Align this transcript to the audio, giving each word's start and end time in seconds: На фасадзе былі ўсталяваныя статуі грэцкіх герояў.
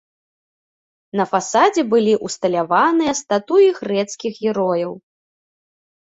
На 1.19 1.25
фасадзе 1.33 1.81
былі 1.91 2.13
ўсталяваныя 2.27 3.13
статуі 3.19 3.67
грэцкіх 3.81 4.33
герояў. 4.47 4.93